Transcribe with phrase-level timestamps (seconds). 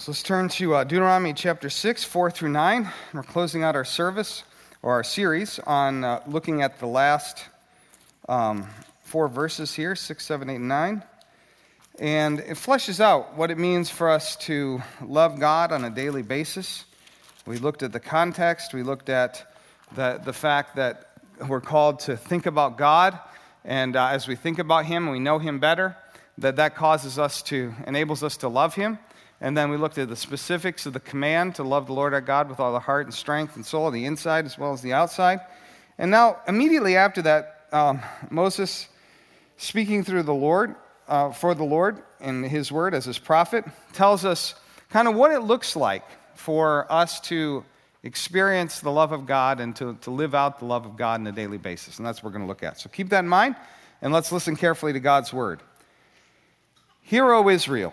[0.00, 2.90] So let's turn to uh, Deuteronomy chapter 6, 4 through 9.
[3.12, 4.44] We're closing out our service
[4.80, 7.44] or our series on uh, looking at the last
[8.26, 8.66] um,
[9.02, 11.02] four verses here 6, 7, 8, and 9.
[11.98, 16.22] And it fleshes out what it means for us to love God on a daily
[16.22, 16.86] basis.
[17.44, 19.54] We looked at the context, we looked at
[19.94, 21.10] the, the fact that
[21.46, 23.18] we're called to think about God.
[23.66, 25.94] And uh, as we think about Him and we know Him better,
[26.38, 28.98] that that causes us to, enables us to love Him.
[29.40, 32.20] And then we looked at the specifics of the command to love the Lord our
[32.20, 34.92] God with all the heart and strength and soul, the inside as well as the
[34.92, 35.40] outside.
[35.98, 38.88] And now, immediately after that, um, Moses,
[39.56, 40.74] speaking through the Lord,
[41.08, 44.54] uh, for the Lord in his word as his prophet, tells us
[44.90, 46.04] kind of what it looks like
[46.34, 47.64] for us to
[48.02, 51.26] experience the love of God and to, to live out the love of God on
[51.26, 51.98] a daily basis.
[51.98, 52.78] And that's what we're going to look at.
[52.78, 53.56] So keep that in mind,
[54.02, 55.60] and let's listen carefully to God's word.
[57.02, 57.92] Hear, O Israel.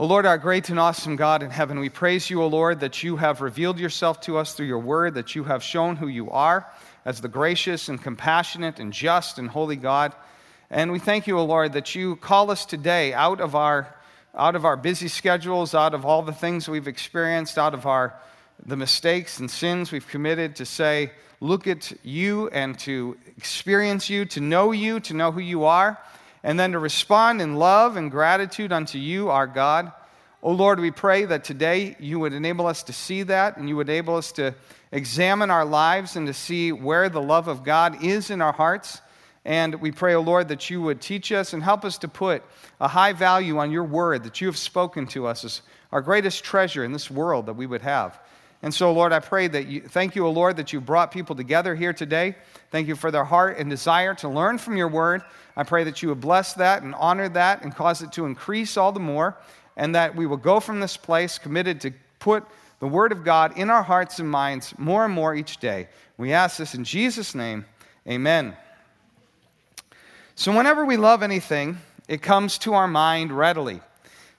[0.00, 3.02] O Lord, our great and awesome God in heaven, we praise you, O Lord, that
[3.02, 6.30] you have revealed yourself to us through your word, that you have shown who you
[6.30, 6.66] are
[7.04, 10.14] as the gracious and compassionate and just and holy God.
[10.70, 13.94] And we thank you, O Lord, that you call us today out of our,
[14.34, 18.14] out of our busy schedules, out of all the things we've experienced, out of our,
[18.64, 24.24] the mistakes and sins we've committed to say, look at you and to experience you,
[24.24, 25.98] to know you, to know who you are
[26.42, 29.92] and then to respond in love and gratitude unto you, our God.
[30.42, 33.76] Oh Lord, we pray that today you would enable us to see that and you
[33.76, 34.54] would enable us to
[34.90, 39.02] examine our lives and to see where the love of God is in our hearts.
[39.44, 42.42] And we pray, O Lord, that you would teach us and help us to put
[42.80, 46.44] a high value on your word that you have spoken to us as our greatest
[46.44, 48.18] treasure in this world that we would have.
[48.62, 51.34] And so, Lord, I pray that you, thank you, O Lord, that you brought people
[51.34, 52.34] together here today.
[52.70, 55.22] Thank you for their heart and desire to learn from your word.
[55.56, 58.76] I pray that you would bless that and honor that and cause it to increase
[58.76, 59.36] all the more,
[59.76, 62.44] and that we will go from this place committed to put
[62.80, 65.88] the word of God in our hearts and minds more and more each day.
[66.18, 67.64] We ask this in Jesus' name.
[68.06, 68.54] Amen.
[70.34, 71.78] So, whenever we love anything,
[72.08, 73.80] it comes to our mind readily.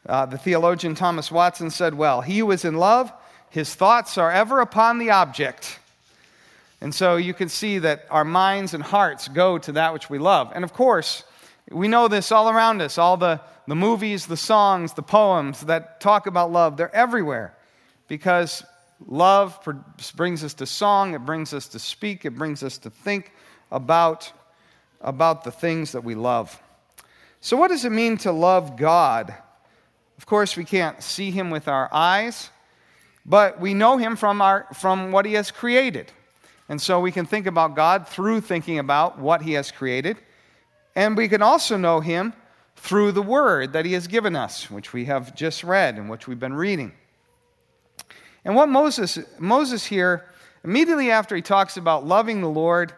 [0.08, 3.12] Uh, the theologian Thomas Watson said, Well, he who is in love
[3.52, 5.78] his thoughts are ever upon the object.
[6.80, 10.18] And so you can see that our minds and hearts go to that which we
[10.18, 10.52] love.
[10.56, 11.24] And of course,
[11.70, 12.98] we know this all around us.
[12.98, 17.56] All the, the movies, the songs, the poems that talk about love, they're everywhere
[18.08, 18.64] because
[19.06, 19.60] love
[20.16, 23.34] brings us to song, it brings us to speak, it brings us to think
[23.70, 24.32] about,
[25.02, 26.62] about the things that we love.
[27.42, 29.34] So, what does it mean to love God?
[30.18, 32.50] Of course, we can't see Him with our eyes.
[33.26, 36.12] But we know him from, our, from what he has created.
[36.68, 40.18] And so we can think about God through thinking about what he has created.
[40.96, 42.34] And we can also know him
[42.76, 46.28] through the word that he has given us, which we have just read and which
[46.28, 46.94] we've been reading.
[48.44, 50.26] And what Moses, Moses here,
[50.64, 52.94] immediately after he talks about loving the Lord,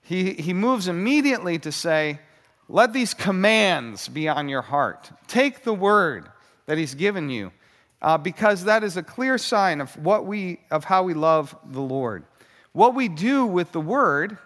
[0.00, 2.20] he, he moves immediately to say,
[2.68, 5.10] Let these commands be on your heart.
[5.26, 6.30] Take the word
[6.66, 7.52] that he's given you
[8.00, 11.80] uh, because that is a clear sign of what we of how we love the
[11.80, 12.24] Lord.
[12.72, 14.38] What we do with the word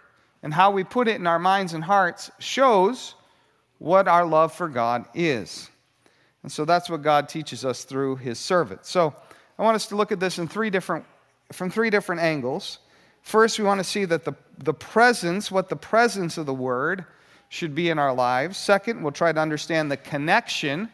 [0.42, 3.14] and how we put it in our minds and hearts shows
[3.78, 5.68] what our love for God is.
[6.42, 8.86] And so that's what God teaches us through his servant.
[8.86, 9.14] So
[9.58, 11.04] I want us to look at this in three different
[11.52, 12.78] from three different angles.
[13.22, 17.04] First, we want to see that the, the presence, what the presence of the word
[17.50, 18.56] should be in our lives.
[18.56, 20.90] Second, we'll try to understand the connection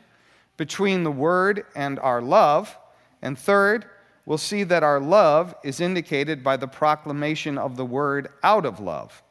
[0.58, 2.76] between the word and our love.
[3.22, 3.86] And third,
[4.26, 8.78] we'll see that our love is indicated by the proclamation of the word out of
[8.78, 9.22] love.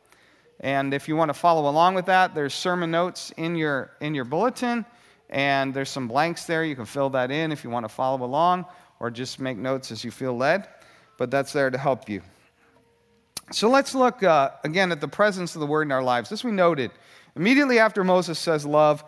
[0.59, 4.15] And if you want to follow along with that, there's sermon notes in your, in
[4.15, 4.85] your bulletin,
[5.29, 6.63] and there's some blanks there.
[6.63, 8.65] You can fill that in if you want to follow along,
[8.99, 10.67] or just make notes as you feel led.
[11.19, 12.21] But that's there to help you.
[13.51, 16.29] So let's look uh, again at the presence of the word in our lives.
[16.29, 16.91] This we noted.
[17.35, 19.03] Immediately after Moses says love,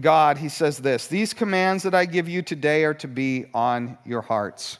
[0.00, 3.98] God, he says this These commands that I give you today are to be on
[4.04, 4.78] your hearts.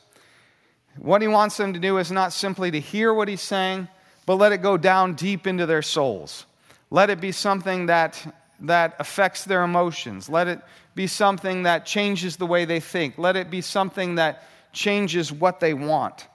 [0.96, 3.88] What he wants them to do is not simply to hear what he's saying,
[4.26, 6.44] but let it go down deep into their souls.
[6.90, 10.28] Let it be something that, that affects their emotions.
[10.28, 10.60] Let it
[10.94, 13.18] be something that changes the way they think.
[13.18, 16.26] Let it be something that changes what they want.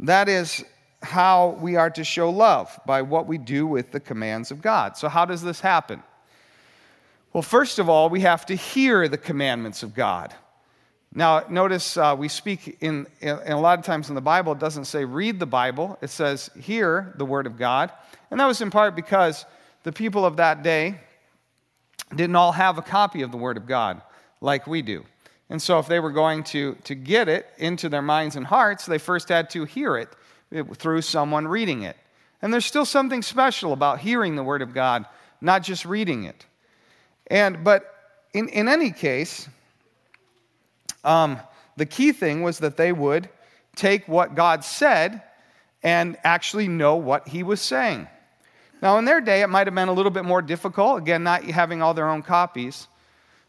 [0.00, 0.64] That is
[1.02, 4.96] how we are to show love by what we do with the commands of God.
[4.96, 6.02] So, how does this happen?
[7.34, 10.32] Well, first of all, we have to hear the commandments of God.
[11.12, 14.60] Now, notice uh, we speak in, in, a lot of times in the Bible, it
[14.60, 17.90] doesn't say read the Bible, it says hear the word of God.
[18.30, 19.46] And that was in part because
[19.82, 21.00] the people of that day
[22.14, 24.00] didn't all have a copy of the word of God
[24.40, 25.04] like we do.
[25.50, 28.86] And so, if they were going to, to get it into their minds and hearts,
[28.86, 30.08] they first had to hear it
[30.76, 31.96] through someone reading it.
[32.40, 35.04] And there's still something special about hearing the Word of God,
[35.40, 36.46] not just reading it.
[37.28, 37.94] And, but
[38.32, 39.48] in, in any case,
[41.04, 41.38] um,
[41.76, 43.28] the key thing was that they would
[43.76, 45.22] take what God said
[45.82, 48.08] and actually know what He was saying.
[48.82, 51.44] Now, in their day, it might have been a little bit more difficult, again, not
[51.44, 52.88] having all their own copies.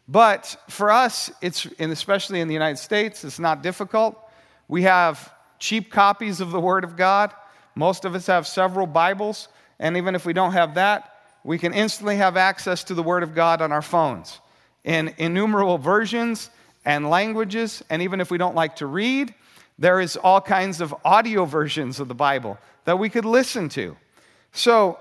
[0.08, 4.18] But for us, it's, and especially in the United States, it's not difficult.
[4.68, 7.32] We have cheap copies of the Word of God.
[7.74, 9.48] Most of us have several Bibles.
[9.78, 11.15] And even if we don't have that,
[11.46, 14.40] we can instantly have access to the Word of God on our phones
[14.82, 16.50] in innumerable versions
[16.84, 17.84] and languages.
[17.88, 19.32] And even if we don't like to read,
[19.78, 23.96] there is all kinds of audio versions of the Bible that we could listen to.
[24.50, 24.98] So,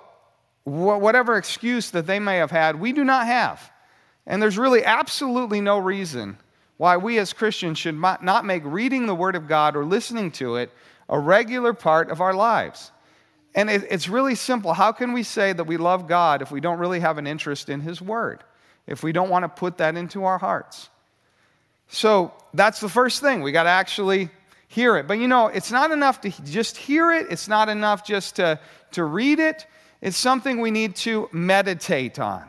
[0.65, 3.71] whatever excuse that they may have had, we do not have.
[4.27, 6.38] And there's really absolutely no reason
[6.77, 10.57] why we as Christians should not make reading the Word of God or listening to
[10.57, 10.71] it
[11.09, 12.92] a regular part of our lives.
[13.56, 14.74] And it's really simple.
[14.74, 17.69] How can we say that we love God if we don't really have an interest
[17.69, 18.44] in His Word?
[18.86, 20.90] If we don't want to put that into our hearts?
[21.88, 23.42] So that's the first thing.
[23.42, 24.30] We got to actually
[24.68, 25.07] hear it.
[25.07, 28.60] But you know, it's not enough to just hear it, it's not enough just to,
[28.92, 29.66] to read it.
[30.02, 32.46] It's something we need to meditate on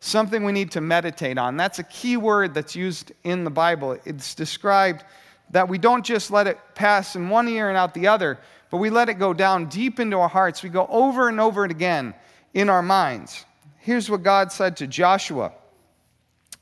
[0.00, 1.56] something we need to meditate on.
[1.56, 3.98] That's a key word that's used in the Bible.
[4.04, 5.04] It's described
[5.50, 8.38] that we don't just let it pass in one ear and out the other,
[8.70, 10.62] but we let it go down deep into our hearts.
[10.62, 12.14] We go over and over and again
[12.54, 13.44] in our minds.
[13.78, 15.52] Here's what God said to Joshua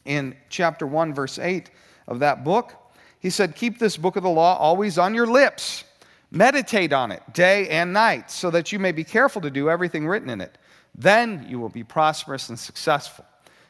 [0.04, 1.70] in chapter 1, verse 8
[2.06, 2.72] of that book.
[3.20, 5.84] He said, Keep this book of the law always on your lips.
[6.30, 10.06] Meditate on it day and night, so that you may be careful to do everything
[10.06, 10.58] written in it.
[10.94, 13.24] Then you will be prosperous and successful.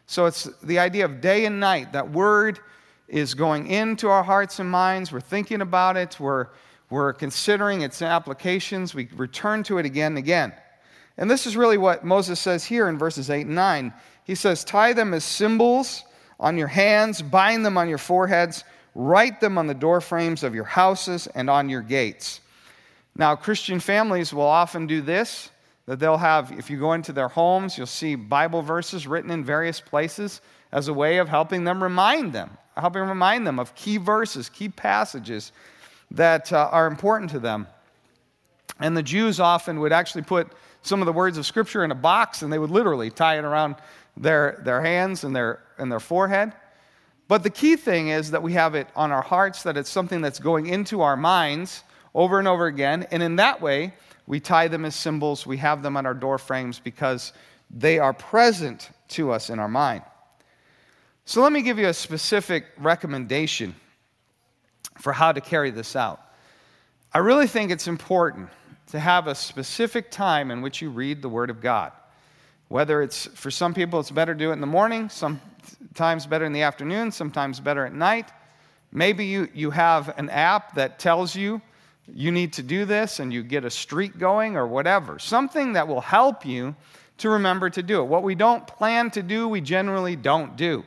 [0.07, 1.93] So it's the idea of day and night.
[1.93, 2.59] That word
[3.09, 5.13] is going into our hearts and minds.
[5.13, 6.19] We're thinking about it.
[6.19, 6.49] We're,
[6.91, 8.95] we're considering its applications.
[8.95, 10.53] We return to it again and again.
[11.19, 13.93] And this is really what Moses says here in verses 8 and 9.
[14.25, 16.05] He says, Tie them as symbols
[16.41, 18.65] on your hands, bind them on your foreheads,
[18.95, 22.41] write them on the doorframes of your houses and on your gates.
[23.17, 25.51] Now, Christian families will often do this
[25.87, 29.43] that they'll have, if you go into their homes, you'll see Bible verses written in
[29.43, 33.97] various places as a way of helping them remind them, helping remind them of key
[33.97, 35.51] verses, key passages
[36.11, 37.67] that uh, are important to them.
[38.81, 40.49] And the Jews often would actually put
[40.83, 43.45] some of the words of Scripture in a box and they would literally tie it
[43.45, 43.77] around
[44.17, 46.53] their, their hands and their, and their forehead.
[47.27, 50.23] But the key thing is that we have it on our hearts, that it's something
[50.23, 51.83] that's going into our minds
[52.15, 53.07] over and over again.
[53.11, 53.95] And in that way,
[54.27, 57.33] we tie them as symbols, we have them on our door frames because
[57.71, 60.03] they are present to us in our mind.
[61.27, 63.75] So let me give you a specific recommendation
[64.99, 66.21] for how to carry this out.
[67.13, 68.51] I really think it's important
[68.89, 71.93] to have a specific time in which you read the Word of God.
[72.69, 76.45] Whether it's for some people, it's better to do it in the morning, sometimes better
[76.45, 78.31] in the afternoon, sometimes better at night.
[78.93, 81.63] Maybe you, you have an app that tells you
[82.15, 85.19] you need to do this and you get a streak going or whatever.
[85.19, 86.75] Something that will help you
[87.19, 88.05] to remember to do it.
[88.05, 90.85] What we don't plan to do, we generally don't do.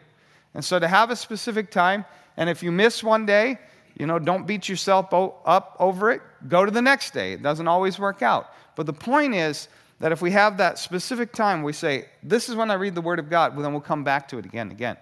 [0.53, 2.05] And so to have a specific time,
[2.37, 3.59] and if you miss one day,
[3.95, 6.21] you know, don't beat yourself up over it.
[6.47, 7.33] Go to the next day.
[7.33, 8.53] It doesn't always work out.
[8.75, 9.67] But the point is
[9.99, 13.01] that if we have that specific time, we say, This is when I read the
[13.01, 14.97] Word of God, well, then we'll come back to it again and again.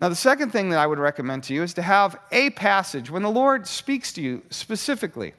[0.00, 3.10] Now, the second thing that I would recommend to you is to have a passage.
[3.10, 5.34] When the Lord speaks to you specifically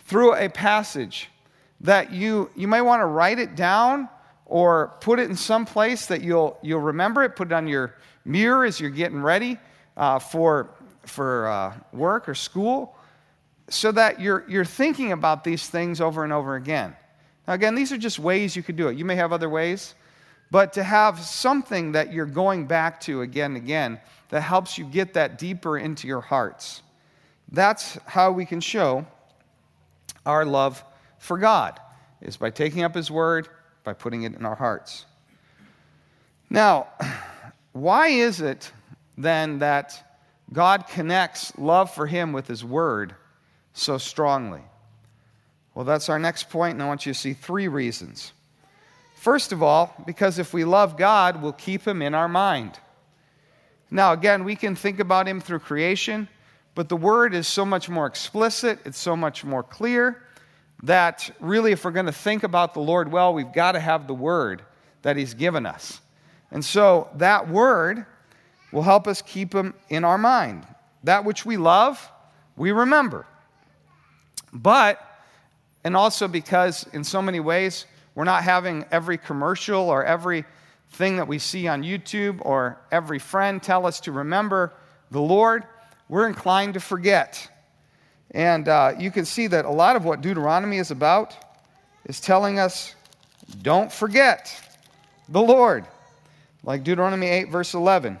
[0.00, 1.28] through a passage,
[1.80, 4.08] that you, you may want to write it down
[4.46, 7.94] or put it in some place that you'll, you'll remember it, put it on your
[8.24, 9.58] mirror as you're getting ready
[9.96, 10.70] uh, for,
[11.08, 12.96] for uh, work or school,
[13.68, 16.96] so that you're, you're thinking about these things over and over again.
[17.46, 18.96] Now, again, these are just ways you could do it.
[18.96, 19.94] You may have other ways.
[20.50, 24.00] But to have something that you're going back to again and again
[24.30, 26.82] that helps you get that deeper into your hearts.
[27.50, 29.06] That's how we can show
[30.26, 30.84] our love
[31.18, 31.80] for God,
[32.20, 33.48] is by taking up His Word,
[33.84, 35.06] by putting it in our hearts.
[36.50, 36.88] Now,
[37.72, 38.70] why is it
[39.16, 40.07] then that
[40.52, 43.14] God connects love for him with his word
[43.72, 44.62] so strongly?
[45.74, 48.32] Well, that's our next point, and I want you to see three reasons.
[49.16, 52.78] First of all, because if we love God, we'll keep him in our mind.
[53.90, 56.28] Now, again, we can think about him through creation,
[56.74, 60.22] but the word is so much more explicit, it's so much more clear
[60.84, 64.06] that really, if we're going to think about the Lord well, we've got to have
[64.06, 64.62] the word
[65.02, 66.00] that he's given us.
[66.50, 68.06] And so that word
[68.72, 70.66] will help us keep them in our mind.
[71.04, 72.10] That which we love,
[72.56, 73.26] we remember.
[74.52, 75.00] But,
[75.84, 80.44] and also because in so many ways, we're not having every commercial or every
[80.90, 84.72] thing that we see on YouTube or every friend tell us to remember
[85.10, 85.64] the Lord,
[86.08, 87.48] we're inclined to forget.
[88.32, 91.34] And uh, you can see that a lot of what Deuteronomy is about
[92.04, 92.94] is telling us
[93.62, 94.52] don't forget
[95.28, 95.86] the Lord.
[96.64, 98.18] Like Deuteronomy 8, verse 11.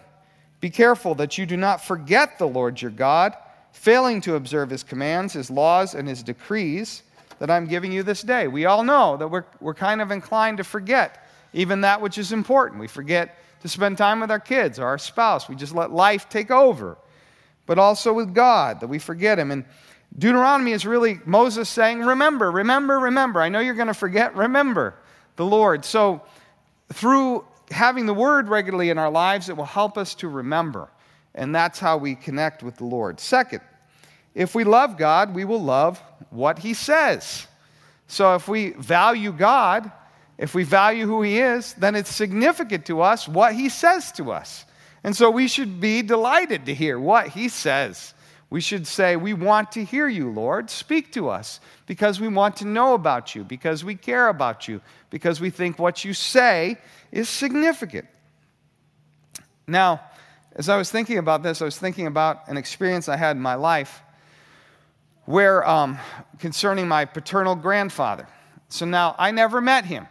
[0.60, 3.36] Be careful that you do not forget the Lord your God,
[3.72, 7.02] failing to observe his commands, his laws, and his decrees
[7.38, 8.48] that I'm giving you this day.
[8.48, 12.32] We all know that we're, we're kind of inclined to forget even that which is
[12.32, 12.80] important.
[12.80, 15.48] We forget to spend time with our kids or our spouse.
[15.48, 16.96] We just let life take over.
[17.66, 19.50] But also with God, that we forget Him.
[19.50, 19.64] And
[20.16, 23.40] Deuteronomy is really Moses saying, Remember, remember, remember.
[23.40, 24.94] I know you're going to forget, remember
[25.36, 25.84] the Lord.
[25.84, 26.22] So,
[26.92, 30.88] through having the Word regularly in our lives, it will help us to remember.
[31.34, 33.20] And that's how we connect with the Lord.
[33.20, 33.60] Second,
[34.34, 35.98] if we love God, we will love
[36.30, 37.46] what He says.
[38.06, 39.90] So, if we value God,
[40.38, 44.32] if we value who He is, then it's significant to us what He says to
[44.32, 44.64] us.
[45.04, 48.14] And so we should be delighted to hear what He says.
[48.50, 50.70] We should say, We want to hear you, Lord.
[50.70, 54.80] Speak to us because we want to know about you, because we care about you,
[55.10, 56.78] because we think what you say
[57.12, 58.06] is significant.
[59.66, 60.00] Now,
[60.56, 63.42] as I was thinking about this, I was thinking about an experience I had in
[63.42, 64.02] my life
[65.26, 65.98] where um,
[66.38, 68.26] concerning my paternal grandfather.
[68.70, 70.08] So now I never met him.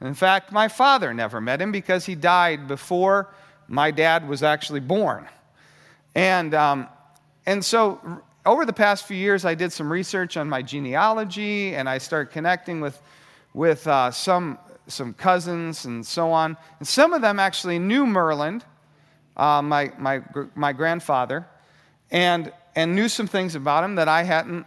[0.00, 3.32] In fact, my father never met him because he died before
[3.68, 5.28] my dad was actually born.
[6.14, 6.88] And, um,
[7.46, 11.88] and so over the past few years, I did some research on my genealogy and
[11.88, 13.00] I started connecting with,
[13.54, 16.56] with uh, some, some cousins and so on.
[16.78, 18.64] And some of them actually knew Merland,
[19.36, 20.22] uh, my, my,
[20.54, 21.46] my grandfather,
[22.10, 24.66] and, and knew some things about him that I hadn't,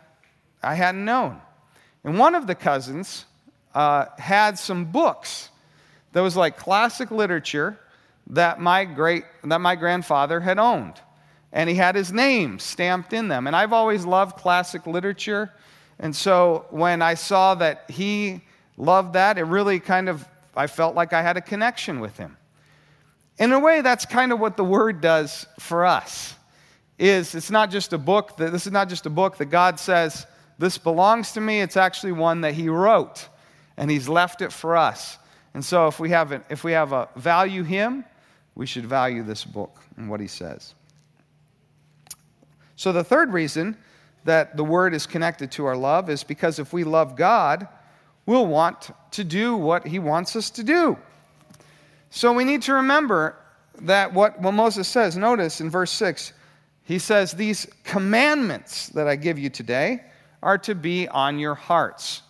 [0.63, 1.39] I hadn't known.
[2.03, 3.25] And one of the cousins
[3.75, 5.49] uh, had some books
[6.13, 7.79] that was like classic literature
[8.31, 10.99] that my great that my grandfather had owned
[11.51, 15.51] and he had his name stamped in them and i've always loved classic literature
[15.99, 18.41] and so when i saw that he
[18.77, 22.37] loved that it really kind of i felt like i had a connection with him
[23.39, 26.35] in a way that's kind of what the word does for us
[26.99, 29.79] is it's not just a book that this is not just a book that god
[29.79, 30.25] says
[30.59, 33.27] this belongs to me it's actually one that he wrote
[33.77, 35.17] and He's left it for us.
[35.53, 38.03] And so, if we have a, if we have a value Him,
[38.55, 40.73] we should value this book and what He says.
[42.77, 43.75] So, the third reason
[44.23, 47.67] that the Word is connected to our love is because if we love God,
[48.25, 50.95] we'll want to do what He wants us to do.
[52.11, 53.35] So, we need to remember
[53.81, 56.33] that what, what Moses says, notice in verse 6,
[56.83, 60.03] he says, These commandments that I give you today
[60.43, 62.21] are to be on your hearts.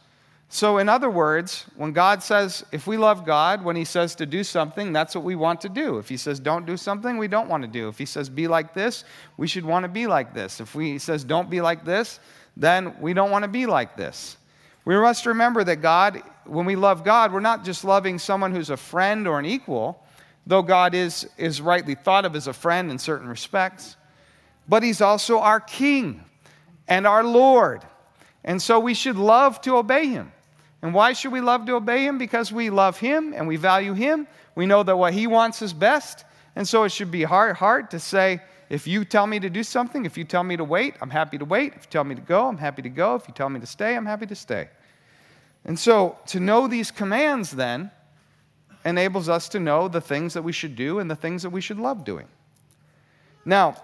[0.49, 4.25] So, in other words, when God says, if we love God, when He says to
[4.25, 5.97] do something, that's what we want to do.
[5.97, 7.89] If He says don't do something, we don't want to do.
[7.89, 9.03] If He says be like this,
[9.35, 10.61] we should want to be like this.
[10.61, 12.21] If He says don't be like this,
[12.55, 14.37] then we don't want to be like this.
[14.85, 18.69] We must remember that God, when we love God, we're not just loving someone who's
[18.69, 20.01] a friend or an equal,
[20.45, 23.97] though God is, is rightly thought of as a friend in certain respects,
[24.69, 26.23] but He's also our King
[26.87, 27.83] and our Lord.
[28.45, 30.31] And so we should love to obey Him.
[30.81, 32.17] And why should we love to obey him?
[32.17, 34.27] Because we love him and we value him.
[34.55, 36.23] We know that what he wants is best.
[36.55, 39.63] And so it should be hard, hard to say, if you tell me to do
[39.63, 41.73] something, if you tell me to wait, I'm happy to wait.
[41.75, 43.15] If you tell me to go, I'm happy to go.
[43.15, 44.69] If you tell me to stay, I'm happy to stay.
[45.65, 47.91] And so to know these commands then
[48.85, 51.61] enables us to know the things that we should do and the things that we
[51.61, 52.27] should love doing.
[53.45, 53.75] Now,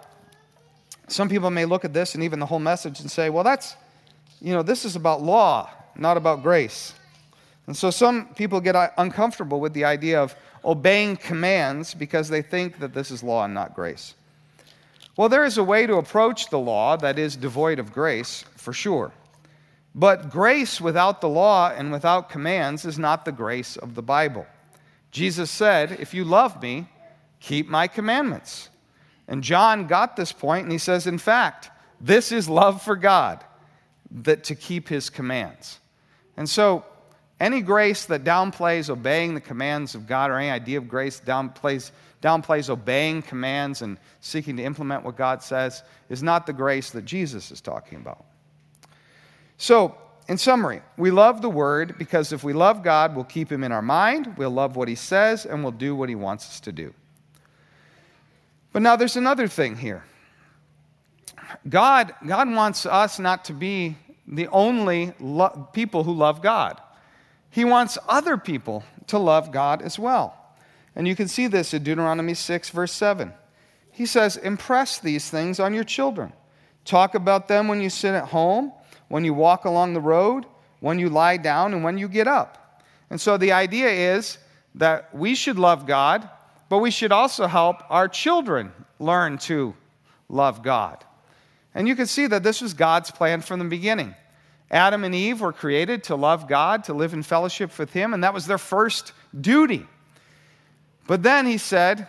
[1.07, 3.75] some people may look at this and even the whole message and say, well, that's,
[4.41, 6.93] you know, this is about law not about grace.
[7.67, 10.35] And so some people get uh, uncomfortable with the idea of
[10.65, 14.15] obeying commands because they think that this is law and not grace.
[15.15, 18.73] Well, there is a way to approach the law that is devoid of grace, for
[18.73, 19.11] sure.
[19.95, 24.47] But grace without the law and without commands is not the grace of the Bible.
[25.11, 26.87] Jesus said, If you love me,
[27.39, 28.69] keep my commandments.
[29.27, 31.69] And John got this point, and he says, in fact,
[32.01, 33.43] this is love for God,
[34.11, 35.79] that to keep his commands.
[36.37, 36.85] And so,
[37.39, 41.91] any grace that downplays obeying the commands of God or any idea of grace downplays,
[42.21, 47.05] downplays obeying commands and seeking to implement what God says is not the grace that
[47.05, 48.23] Jesus is talking about.
[49.57, 49.97] So,
[50.27, 53.71] in summary, we love the Word because if we love God, we'll keep Him in
[53.71, 56.71] our mind, we'll love what He says, and we'll do what He wants us to
[56.71, 56.93] do.
[58.71, 60.03] But now there's another thing here.
[61.67, 66.79] God, God wants us not to be the only lo- people who love God.
[67.49, 70.35] He wants other people to love God as well.
[70.95, 73.33] And you can see this in Deuteronomy 6, verse 7.
[73.91, 76.33] He says, Impress these things on your children.
[76.85, 78.71] Talk about them when you sit at home,
[79.07, 80.45] when you walk along the road,
[80.79, 82.81] when you lie down, and when you get up.
[83.09, 84.37] And so the idea is
[84.75, 86.27] that we should love God,
[86.69, 89.75] but we should also help our children learn to
[90.27, 91.03] love God.
[91.75, 94.15] And you can see that this was God's plan from the beginning.
[94.69, 98.23] Adam and Eve were created to love God, to live in fellowship with Him, and
[98.23, 99.85] that was their first duty.
[101.05, 102.07] But then he said,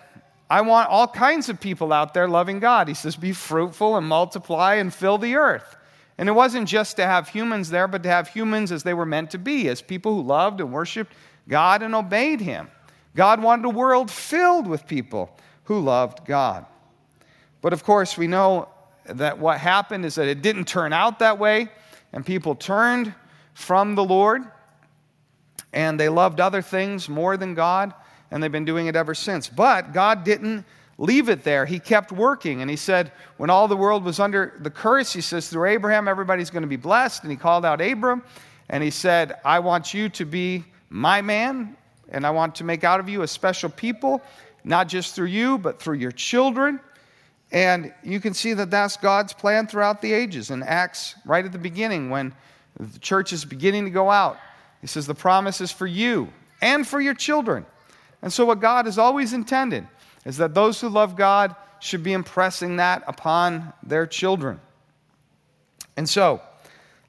[0.49, 2.89] I want all kinds of people out there loving God.
[2.89, 5.77] He says, Be fruitful and multiply and fill the earth.
[6.17, 9.07] And it wasn't just to have humans there, but to have humans as they were
[9.07, 11.13] meant to be, as people who loved and worshiped
[11.49, 12.71] God and obeyed Him.
[13.17, 16.67] God wanted a world filled with people who loved God.
[17.61, 18.69] But of course, we know
[19.07, 21.69] that what happened is that it didn't turn out that way,
[22.13, 23.15] and people turned
[23.53, 24.43] from the Lord,
[25.73, 27.93] and they loved other things more than God,
[28.31, 29.49] and they've been doing it ever since.
[29.49, 30.65] But God didn't
[30.99, 31.67] leave it there.
[31.67, 35.21] He kept working, and He said, when all the world was under the curse, He
[35.21, 37.23] says, through Abraham, everybody's going to be blessed.
[37.23, 38.23] And He called out Abram,
[38.69, 41.77] and He said, I want you to be my man,
[42.09, 44.23] and I want to make out of you a special people,
[44.63, 46.81] not just through you, but through your children.
[47.55, 50.51] And you can see that that's God's plan throughout the ages.
[50.51, 52.35] In Acts, right at the beginning, when
[52.81, 54.39] the church is beginning to go out,
[54.81, 57.65] he says, The promise is for you and for your children.
[58.23, 59.87] And so, what God has always intended
[60.25, 64.61] is that those who love God should be impressing that upon their children.
[65.97, 66.43] And so,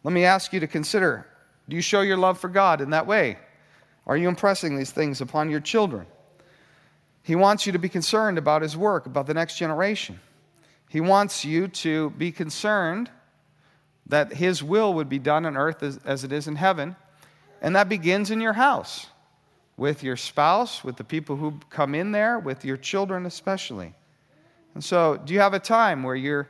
[0.03, 1.25] let me ask you to consider
[1.67, 3.39] do you show your love for God in that way?
[4.05, 6.05] Are you impressing these things upon your children?
[7.23, 10.19] He wants you to be concerned about his work, about the next generation.
[10.89, 13.09] He wants you to be concerned
[14.07, 16.95] that His will would be done on earth as, as, it is in heaven.
[17.61, 19.07] And that begins in your house,
[19.77, 23.93] with your spouse, with the people who come in there, with your children especially.
[24.75, 26.49] And so, do you have a time where you're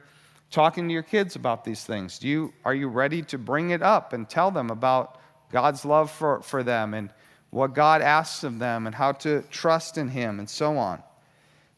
[0.51, 2.19] talking to your kids about these things?
[2.19, 5.19] Do you, are you ready to bring it up and tell them about
[5.51, 7.11] God's love for, for them and
[7.51, 11.01] what God asks of them and how to trust in Him and so on?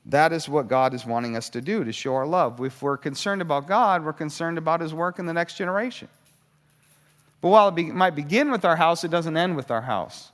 [0.07, 2.61] That is what God is wanting us to do, to show our love.
[2.61, 6.07] If we're concerned about God, we're concerned about His work in the next generation.
[7.41, 10.31] But while it be, might begin with our house, it doesn't end with our house.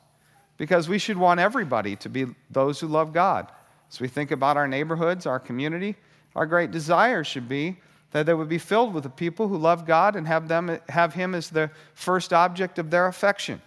[0.57, 3.51] Because we should want everybody to be those who love God.
[3.91, 5.95] As we think about our neighborhoods, our community,
[6.36, 7.77] our great desire should be
[8.12, 11.15] that they would be filled with the people who love God and have, them, have
[11.15, 13.59] Him as the first object of their affection.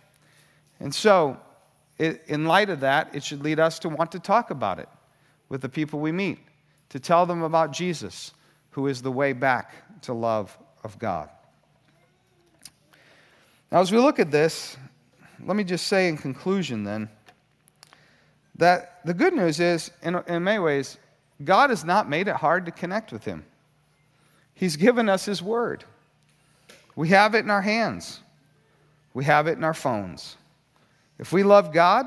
[0.78, 1.36] And so,
[1.98, 4.88] it, in light of that, it should lead us to want to talk about it
[5.48, 6.38] with the people we meet,
[6.88, 8.32] to tell them about Jesus,
[8.70, 11.28] who is the way back to love of God.
[13.70, 14.76] Now, as we look at this,
[15.44, 17.09] let me just say in conclusion then
[18.56, 20.96] that the good news is, in, in many ways,
[21.44, 23.44] God has not made it hard to connect with Him.
[24.54, 25.85] He's given us His Word.
[26.94, 28.20] We have it in our hands,
[29.12, 30.37] we have it in our phones.
[31.18, 32.06] If we love God,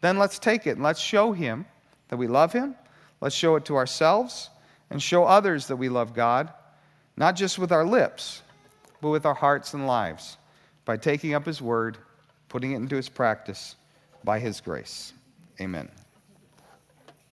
[0.00, 1.66] then let's take it and let's show Him
[2.08, 2.74] that we love Him.
[3.20, 4.50] Let's show it to ourselves
[4.90, 6.52] and show others that we love God,
[7.16, 8.42] not just with our lips,
[9.00, 10.36] but with our hearts and lives,
[10.84, 11.98] by taking up His word,
[12.48, 13.76] putting it into His practice
[14.24, 15.12] by His grace.
[15.60, 15.88] Amen.